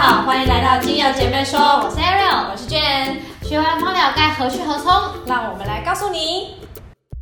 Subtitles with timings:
[0.00, 3.16] 好，欢迎来到精油姐妹说，我是 Ariel，我是 Jane。
[3.42, 4.92] 学完芳疗该何去何从？
[5.26, 6.54] 让我们来告诉你。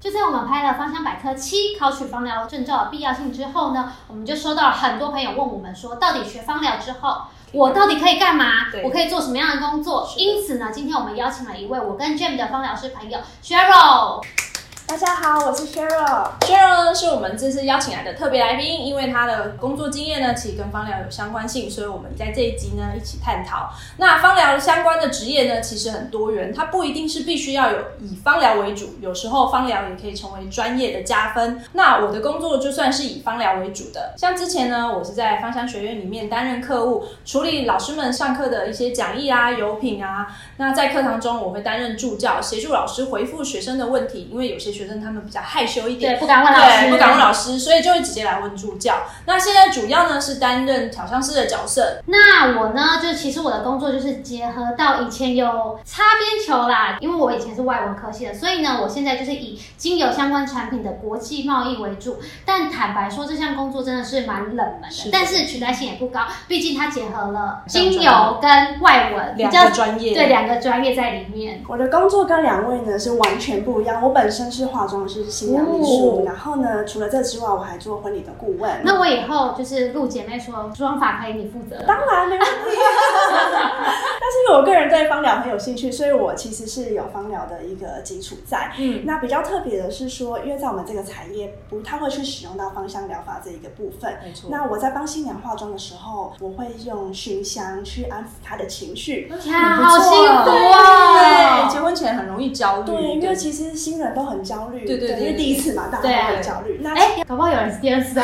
[0.00, 8.46] 就在我们拍了《芳香百科七：考取芳疗证照的必要性》之后呢，我们就收到了很多朋友问我们说，到底学芳疗之后，我到底可以干嘛？
[8.82, 10.08] 我可以做什么样的工作？
[10.16, 14.24] 因此呢，今天我们邀请了一位我跟 Jane 的芳疗师朋友 Cheryl。
[14.92, 16.28] 大家好，我是 Cheryl。
[16.40, 23.70] Cheryl 呢是我们这次邀请来的特别来宾，因为他的工作经验呢，其实跟芳疗有相关性，所以我们在这一集呢一起探讨。
[23.96, 31.64] 那芳疗相关的职业呢，其实很多元，它不一定是必须要有以芳疗为主，有时候芳疗也可以成为专业的加分。
[31.72, 40.36] 那我的工作就算是以芳疗为主的，像之前呢，我是在芳香学院里面担任课务，处理老师们上课的一些讲义啊、油品啊。
[40.58, 48.94] 那在课堂中，我会担任助教，协助老师回复学生的问题，因为有些学生他们比较害羞一点，对，不敢问老师，不敢问老师，所以就会直接来问助教。
[49.26, 52.00] 那现在主要呢是担任调香师的角色。
[52.06, 62.18] 那我呢，就其实我的工作就是结合到以前有擦边球啦，因为我以前是外文科系的，所以呢，我现在就是以精油相关产品的国际贸易为主。
[62.44, 71.62] 但坦白说，这项工作真的是蛮冷门的，但是取代性也不高，毕竟它结合了精油跟外文两个专业，对两个专业在里面。
[71.68, 75.30] 我的工作跟两位呢是完全不一样，我本身是化妆师。
[75.30, 76.84] 新娘秘书，然后呢？
[76.84, 78.80] 除了这之外，我还做婚礼的顾问。
[78.82, 82.50] 那我以后就是录姐妹说妆法可以你负责，当然没问题。
[84.22, 88.72] 但是因为我个人对芳疗很有兴趣，所以我其实是有芳疗的一个基础在。
[88.78, 94.16] 嗯，那比较特别的是说，因为在我们这个产业不太会去使用到芳香疗法这一个部分。
[94.24, 94.48] 没错。
[94.50, 99.30] 那我在帮新娘化妆的时候，我会用熏香去安抚她的情绪。
[99.40, 101.64] 天，好幸福啊！
[101.64, 102.86] 对，结婚前很容易焦虑。
[102.86, 104.84] 对，因为其实新人都很焦虑。
[104.86, 105.10] 对对。
[105.18, 106.80] 因为第一次嘛，大家都很焦虑。
[106.82, 108.18] 那哎，搞不好有人是第二次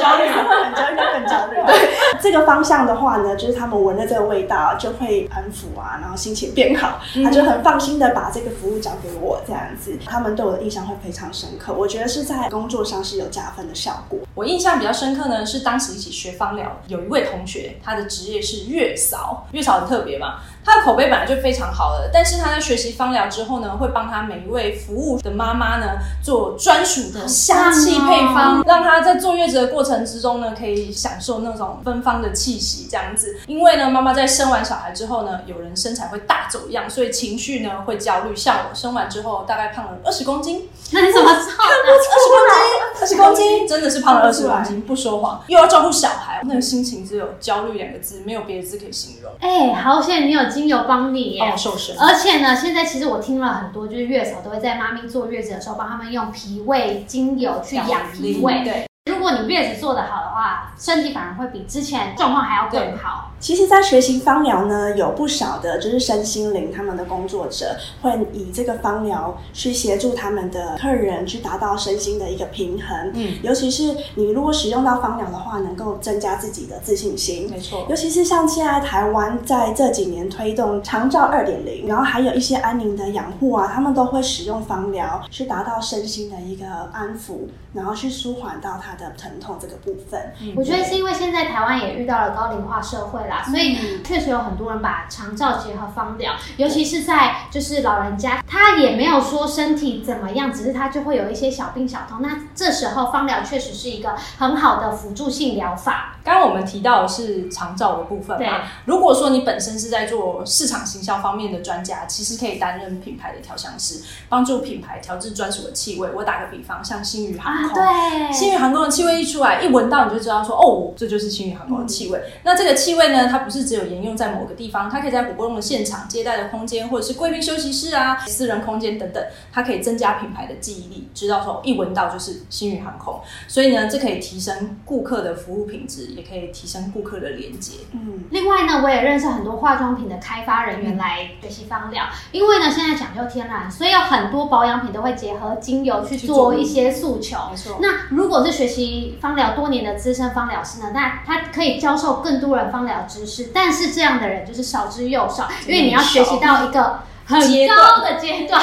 [0.00, 1.56] 焦虑，很焦虑，更焦虑。
[1.66, 11.72] 对，这个方向的话呢，就是他们闻了这个味道就会安抚啊，然后心情变好，他就很放心的把这个服务交给我这样子，他们对我的印象会非常深刻。
[11.72, 14.18] 我觉得是在工作上是有加分的效果。
[14.34, 20.36] 我印象比较深刻呢，是当时一起学芳疗，有一位同学，他的职业是月嫂，月嫂很特别嘛。
[20.70, 33.40] 他的口碑本来就非常好了，但是他在学习芳疗之后呢，会帮他每一位服务的妈妈呢做专属的香气配方，让他在坐月子的过程之中呢，可以享受那种芬芳的气息，这样子。
[33.48, 38.36] 因为呢，妈妈在生完小孩之后呢，有人身材会大走样，所以情绪呢会焦虑。
[38.36, 41.64] 像我生完之后，大概胖了二十公斤，那你怎么 知道？
[41.64, 45.42] 二十公斤，二十公斤，真的是胖了二十公斤，不说谎。
[45.48, 49.32] 又要照顾小孩，那个心情只有焦虑两个字，没有别的字可以形容。
[49.40, 50.50] 哎，好险你有。
[50.50, 51.96] 精油帮你耶，瘦身。
[51.96, 58.64] 而且呢，现在其实我听了很多，就是月嫂都会在妈咪坐月子的时候，帮他们用脾胃精油去养脾胃。
[58.64, 58.86] 对。
[59.06, 63.29] 如果你月子做得好的话，身体反而会比之前状况还要更好。
[63.40, 73.10] 其实，在学习芳疗呢，有不少的就是身心灵他们的工作者会以这个芳疗去协助他们的客人去达到身心的一个平衡。
[73.14, 77.48] 嗯，尤其是你如果使用到芳疗的话，能够增加自己的自信心。
[77.50, 90.34] 没错，尤其是像现在台湾在这几年推动长照二点零，然后还有一些安宁的养护啊，他们都会使用芳疗去达到身心的一个安抚，然后去舒缓到他的疼痛这个部分。
[90.42, 93.29] 嗯我觉得是因为现在台湾也遇到了高龄化社会。
[93.44, 102.20] 所以确实有很多人把长照结合芳疗，尤其是在就是老人家，他也没有说身体怎么样，只是他就会有一些小病小痛。
[102.20, 106.16] 那这时候芳疗确实是一个很好的辅助性疗法。
[106.22, 108.62] 刚刚我们提到的是长照的部分嘛？
[108.84, 116.08] 如果说你本身是在做市场行销方面的专家，其实可以担任品牌的调香师，帮助品牌调制专属的气味。
[116.14, 122.20] 我打个比方，像新宇航空，对，新宇航空的气味一出来，一闻到你就知道说，哦，这就是新宇航空的气味。
[122.44, 123.19] 那这个气味呢？
[123.28, 129.22] 它不是只有沿用在某个地方，它可以在活动的现场、接待的空间，或者是贵宾休息室啊、私人空间等等，
[129.52, 133.20] 它可以增加品牌的记忆力，知道说一闻到就是星宇航空。
[133.48, 137.78] 所以呢，这可以提升顾客的服务品质，也可以提升顾客的连接。
[137.92, 147.36] 嗯，另外呢，我也认识很多化妆品的开发人员来学习芳疗，因为呢，现在讲究天然，所以有很多保养品都会结合精油去做一些诉求。
[147.50, 147.78] 没错。
[147.82, 153.00] 那如果是学习芳疗多年的资深芳疗师呢，那他可以教授更多人芳疗。
[153.10, 158.62] 知识，但是这样的人就是少之又少，因为你要学习到一个很高的阶段。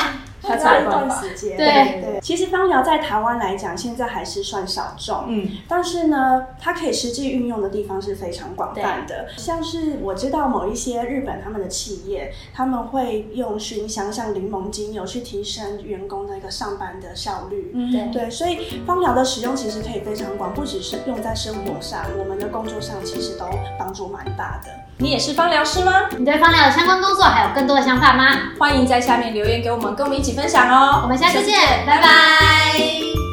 [0.55, 1.07] 它要一段。
[1.17, 1.57] 时间。
[1.57, 5.25] 对对，其实芳疗在台湾来讲，现在还是算小众。
[5.27, 9.27] 嗯，但是呢，它可以实际运用的地方是非常广泛的。
[9.37, 17.71] 像是我知道某一些日本他们的企业，他们会用熏香，像柠檬精油去提升员工的一个上班的效率。
[17.73, 23.45] 嗯对对，所以芳疗的使用其实可以非常广，不只是用在生活上，我们的工作上其实都
[23.79, 24.69] 帮助蛮大的。
[24.99, 26.09] 你也是芳疗师吗？
[26.17, 28.25] 你对芳疗的相关工作还有更多的想法吗？
[28.57, 31.01] 欢迎在下面留言给我们，跟我们一起分享哦。
[31.03, 31.55] 我们下次见，
[31.85, 33.26] 拜拜。